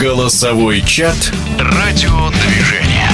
[0.00, 3.08] Голосовой чат «Радиодвижение».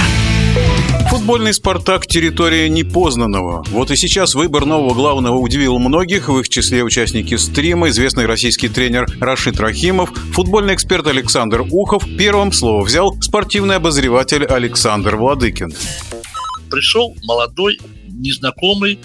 [1.07, 3.63] Футбольный «Спартак»– территория непознанного.
[3.69, 8.69] Вот и сейчас выбор нового главного удивил многих, в их числе участники стрима, известный российский
[8.69, 15.75] тренер Рашид Рахимов, футбольный эксперт Александр Ухов, первым слово взял спортивный обозреватель Александр Владыкин.
[16.71, 17.77] Пришел молодой,
[18.07, 18.97] незнакомый,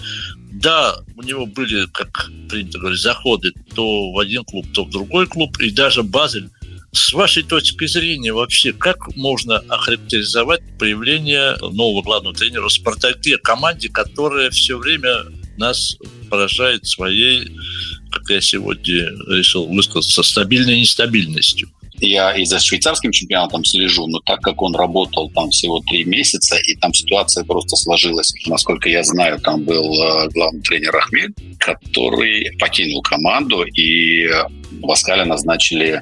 [0.61, 5.27] да, у него были, как принято говорить, заходы то в один клуб, то в другой
[5.27, 6.49] клуб, и даже Базель
[6.91, 13.89] с вашей точки зрения вообще, как можно охарактеризовать появление нового главного тренера в «Спартаке», команде,
[13.89, 15.25] которая все время
[15.57, 15.97] нас
[16.29, 17.51] поражает своей,
[18.11, 21.69] как я сегодня решил высказаться, стабильной нестабильностью?
[21.99, 26.55] Я и за швейцарским чемпионатом слежу, но так как он работал там всего три месяца,
[26.57, 32.55] и там ситуация просто сложилась, насколько я знаю, там был э, главный тренер Ахмед, который
[32.59, 34.29] покинул команду, и
[34.81, 36.01] Васкаля назначили э,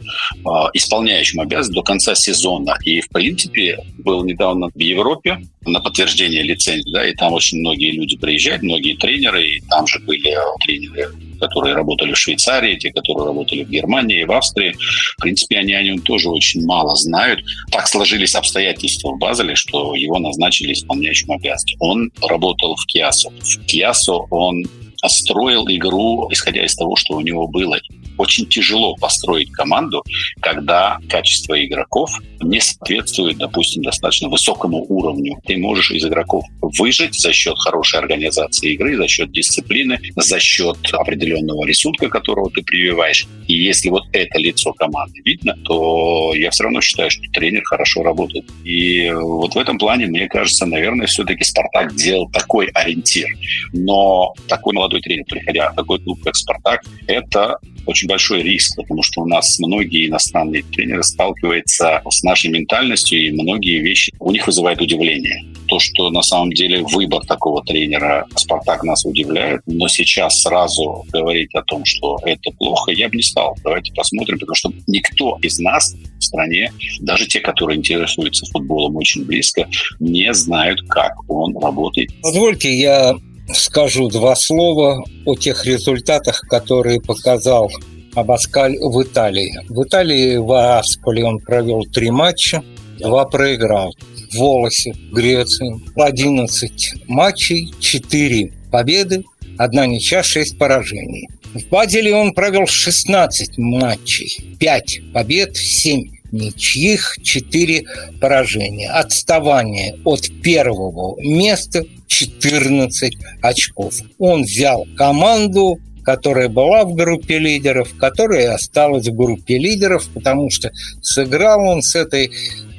[0.73, 2.77] исполняющим обязанности до конца сезона.
[2.83, 7.91] И, в принципе, был недавно в Европе на подтверждение лицензии, да, и там очень многие
[7.91, 13.27] люди приезжают, многие тренеры, и там же были тренеры которые работали в Швейцарии, те, которые
[13.27, 14.75] работали в Германии, в Австрии.
[15.17, 17.41] В принципе, они о нем тоже очень мало знают.
[17.71, 21.75] Так сложились обстоятельства в Базеле, что его назначили исполняющим обязанности.
[21.79, 23.29] Он работал в Киасо.
[23.29, 24.65] В Киасо он
[25.05, 27.77] строил игру, исходя из того, что у него было
[28.17, 30.03] очень тяжело построить команду,
[30.41, 32.09] когда качество игроков
[32.41, 35.39] не соответствует, допустим, достаточно высокому уровню.
[35.45, 40.77] Ты можешь из игроков выжить за счет хорошей организации игры, за счет дисциплины, за счет
[40.91, 43.27] определенного рисунка, которого ты прививаешь.
[43.47, 48.03] И если вот это лицо команды видно, то я все равно считаю, что тренер хорошо
[48.03, 48.45] работает.
[48.63, 53.27] И вот в этом плане, мне кажется, наверное, все-таки «Спартак» делал такой ориентир.
[53.73, 59.03] Но такой молодой тренер, приходя в такой клуб, как «Спартак», это очень большой риск, потому
[59.03, 64.45] что у нас многие иностранные тренеры сталкиваются с нашей ментальностью, и многие вещи у них
[64.47, 65.43] вызывают удивление.
[65.67, 71.53] То, что на самом деле выбор такого тренера «Спартак» нас удивляет, но сейчас сразу говорить
[71.55, 73.55] о том, что это плохо, я бы не стал.
[73.63, 79.25] Давайте посмотрим, потому что никто из нас в стране, даже те, которые интересуются футболом очень
[79.25, 79.67] близко,
[79.99, 82.11] не знают, как он работает.
[82.21, 83.15] Позвольте, я
[83.53, 87.71] скажу два слова о тех результатах, которые показал
[88.13, 89.59] Абаскаль в Италии.
[89.69, 92.63] В Италии в Асполе он провел три матча,
[92.97, 93.93] два проиграл.
[94.31, 99.23] В Волосе, Греции, 11 матчей, 4 победы,
[99.57, 101.29] одна ничья, 6 поражений.
[101.53, 107.83] В Базеле он провел 16 матчей, 5 побед, 7 ничьих, 4
[108.19, 108.89] поражения.
[108.89, 113.95] Отставание от первого места 14 очков.
[114.19, 120.71] Он взял команду, которая была в группе лидеров, которая осталась в группе лидеров, потому что
[121.01, 122.31] сыграл он с этой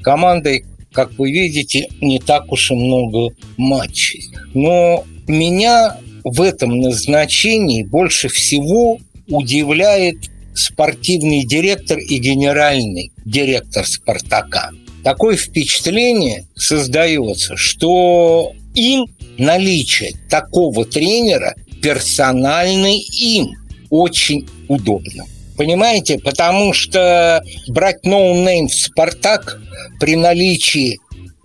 [0.03, 4.28] командой, как вы видите, не так уж и много матчей.
[4.55, 10.17] Но меня в этом назначении больше всего удивляет
[10.56, 14.71] спортивный директор и генеральный директор «Спартака».
[15.05, 19.06] Такое впечатление создается, что им
[19.39, 23.53] наличие такого тренера персонально им
[23.91, 25.25] очень удобно.
[25.56, 26.19] Понимаете?
[26.19, 29.61] Потому что брать no name в «Спартак»
[30.00, 30.99] при наличии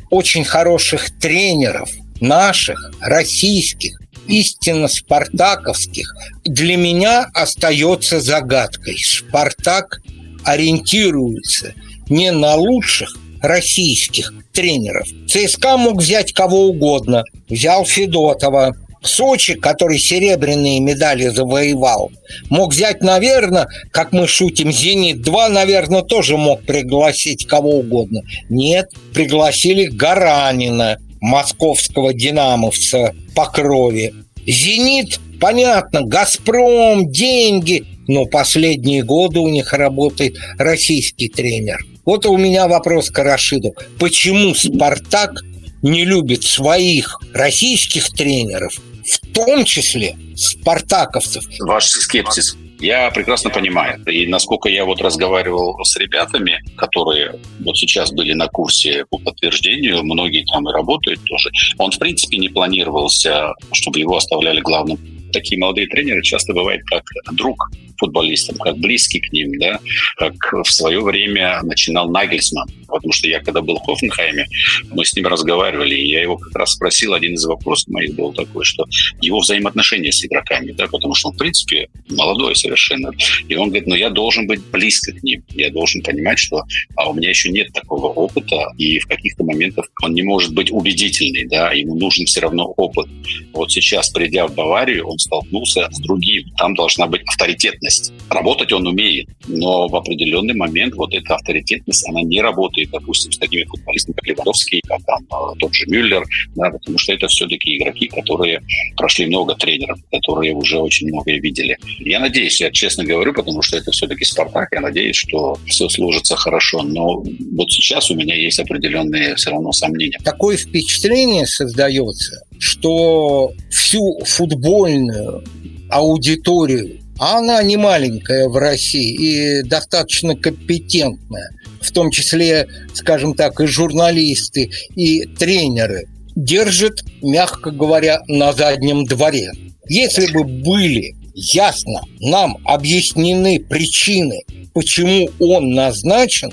[0.10, 1.90] очень хороших тренеров,
[2.20, 4.01] наших, российских,
[4.32, 6.14] истинно спартаковских,
[6.46, 8.98] для меня остается загадкой.
[8.98, 10.02] «Спартак»
[10.44, 11.74] ориентируется
[12.10, 15.08] не на лучших, российских тренеров.
[15.28, 17.24] ЦСКА мог взять кого угодно.
[17.50, 22.12] Взял Федотова, Сочи, который серебряные медали завоевал,
[22.52, 28.22] мог взять, наверное, как мы шутим, «Зенит-2», наверное, тоже мог пригласить кого угодно.
[28.50, 34.14] Нет, пригласили Гаранина, московского динамовца по крови.
[34.46, 41.80] «Зенит», понятно, «Газпром», деньги, но последние годы у них работает российский тренер.
[42.06, 43.76] Вот у меня вопрос к Рашиду.
[44.00, 45.42] Почему «Спартак»
[45.82, 48.74] не любит своих российских тренеров,
[49.06, 51.44] в том числе спартаковцев?
[51.60, 54.04] Ваш скепсис я прекрасно понимаю.
[54.06, 60.04] И насколько я вот разговаривал с ребятами, которые вот сейчас были на курсе по подтверждению,
[60.04, 65.00] многие там и работают тоже, он в принципе не планировался, чтобы его оставляли главным.
[65.32, 67.70] Такие молодые тренеры часто бывают как друг
[68.02, 69.80] футболистам, как близкий к ним, да,
[70.18, 70.34] как
[70.66, 72.68] в свое время начинал Нагельсман.
[72.88, 74.46] Потому что я, когда был в Хофенхайме,
[74.90, 78.34] мы с ним разговаривали, и я его как раз спросил, один из вопросов моих был
[78.34, 78.86] такой, что
[79.22, 83.12] его взаимоотношения с игроками, да, потому что он, в принципе, молодой совершенно.
[83.48, 86.64] И он говорит, ну, я должен быть близко к ним, я должен понимать, что
[86.96, 90.72] а у меня еще нет такого опыта, и в каких-то моментах он не может быть
[90.72, 93.08] убедительный, да, ему нужен все равно опыт.
[93.54, 96.44] Вот сейчас, придя в Баварию, он столкнулся с другим.
[96.58, 97.91] Там должна быть авторитетность.
[98.30, 103.38] Работать он умеет, но в определенный момент вот эта авторитетность, она не работает, допустим, с
[103.38, 106.24] такими футболистами, как Левандовский, как там э, тот же Мюллер,
[106.56, 108.62] да, потому что это все-таки игроки, которые
[108.96, 111.78] прошли много тренеров, которые уже очень многое видели.
[112.00, 116.36] Я надеюсь, я честно говорю, потому что это все-таки Спартак, я надеюсь, что все сложится
[116.36, 117.24] хорошо, но
[117.56, 120.18] вот сейчас у меня есть определенные все равно сомнения.
[120.24, 125.44] Такое впечатление создается, что всю футбольную
[125.90, 133.62] аудиторию, а она не маленькая в России и достаточно компетентная, в том числе, скажем так,
[133.62, 139.52] и журналисты, и тренеры, держит, мягко говоря, на заднем дворе.
[139.88, 144.42] Если бы были ясно нам объяснены причины,
[144.74, 146.52] почему он назначен,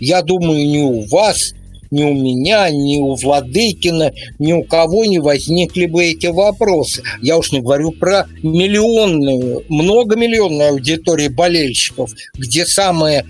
[0.00, 1.54] я думаю, ни у вас,
[1.90, 7.02] ни у меня, ни у Владыкина, ни у кого не возникли бы эти вопросы.
[7.20, 13.24] Я уж не говорю про миллионную, многомиллионную аудиторию болельщиков, где самое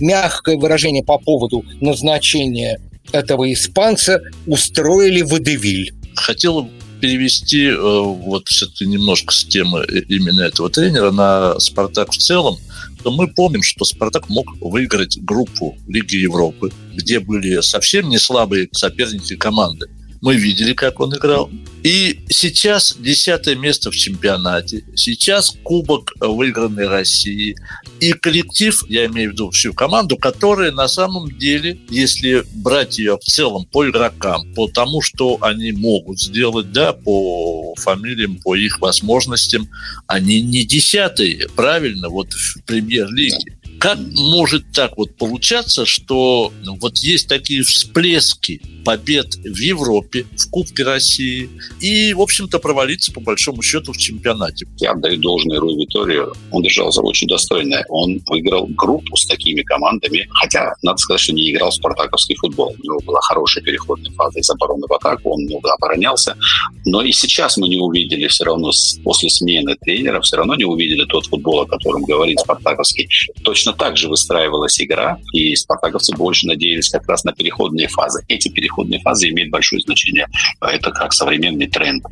[0.00, 2.80] мягкое выражение по поводу назначения
[3.12, 5.94] этого испанца устроили водевиль.
[6.14, 6.68] Хотел
[7.04, 12.56] перевести э, вот все-таки немножко с темы именно этого тренера на «Спартак» в целом,
[13.02, 18.70] то мы помним, что «Спартак» мог выиграть группу Лиги Европы, где были совсем не слабые
[18.72, 19.90] соперники команды–
[20.24, 21.50] мы видели, как он играл.
[21.82, 24.82] И сейчас десятое место в чемпионате.
[24.96, 27.54] Сейчас кубок выигранной России.
[28.00, 33.18] И коллектив, я имею в виду всю команду, которая на самом деле, если брать ее
[33.18, 38.80] в целом по игрокам, по тому, что они могут сделать, да, по фамилиям, по их
[38.80, 39.68] возможностям,
[40.06, 43.58] они не десятые, правильно, вот в премьер-лиге.
[43.78, 46.50] Как может так вот получаться, что
[46.80, 51.48] вот есть такие всплески побед в Европе, в Кубке России
[51.80, 54.66] и, в общем-то, провалиться по большому счету в чемпионате?
[54.78, 56.32] Я отдаю должное Руи Виторию.
[56.50, 57.82] Он держался очень достойно.
[57.88, 62.74] Он выиграл группу с такими командами, хотя, надо сказать, что не играл в спартаковский футбол.
[62.78, 66.36] У него была хорошая переходная фаза из обороны в атаку, он много оборонялся.
[66.84, 68.70] Но и сейчас мы не увидели все равно
[69.02, 73.08] после смены тренера, все равно не увидели тот футбол, о котором говорит спартаковский.
[73.42, 78.24] Точно так же выстраивалась игра, и спартаковцы больше надеялись как раз на переходные фазы.
[78.28, 80.26] Эти переходные фазы имеют большое значение.
[80.60, 82.04] Это как современный тренд.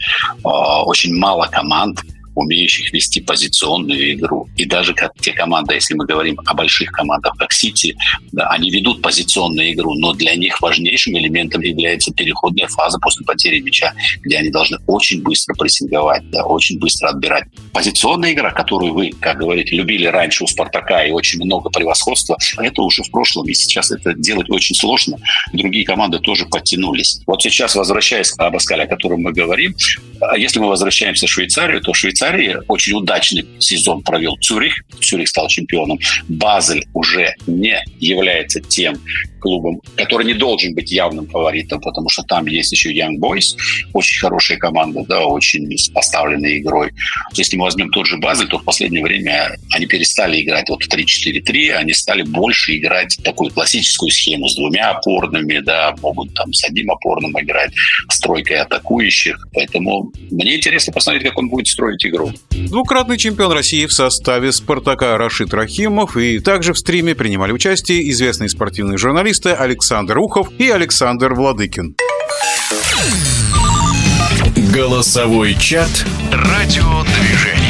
[0.45, 2.01] А, очень мало команд
[2.35, 4.49] умеющих вести позиционную игру.
[4.57, 7.97] И даже как те команды, если мы говорим о больших командах, как Сити,
[8.33, 13.61] да, они ведут позиционную игру, но для них важнейшим элементом является переходная фаза после потери
[13.61, 13.93] мяча,
[14.23, 17.45] где они должны очень быстро прессинговать, да, очень быстро отбирать.
[17.73, 22.83] Позиционная игра, которую вы, как говорите, любили раньше у «Спартака» и очень много превосходства, это
[22.83, 25.19] уже в прошлом, и сейчас это делать очень сложно.
[25.53, 27.21] Другие команды тоже подтянулись.
[27.27, 29.75] Вот сейчас, возвращаясь к Абаскале, о котором мы говорим,
[30.37, 34.75] если мы возвращаемся в Швейцарию, то Швейцария Швейцарии очень удачный сезон провел Цюрих.
[35.01, 35.99] Цюрих стал чемпионом.
[36.29, 38.97] Базель уже не является тем
[39.43, 43.57] клубом, который не должен быть явным фаворитом, потому что там есть еще Young Boys,
[43.93, 46.93] очень хорошая команда, да, очень поставленная игрой.
[47.35, 50.89] Если мы возьмем тот же Базель, то в последнее время они перестали играть вот в
[50.89, 56.65] 3-4-3, они стали больше играть такую классическую схему с двумя опорными, да, могут там с
[56.65, 57.73] одним опорным играть,
[58.09, 59.49] с тройкой атакующих.
[59.53, 62.33] Поэтому мне интересно посмотреть, как он будет строить игру.
[62.51, 68.49] Двукратный чемпион России в составе «Спартака» Рашид Рахимов и также в стриме принимали участие известные
[68.49, 71.95] спортивные журналисты Александр Ухов и Александр Владыкин.
[74.73, 77.62] Голосовой чат «Радиодвижение».